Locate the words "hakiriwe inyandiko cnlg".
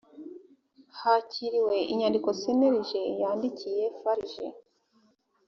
0.99-2.87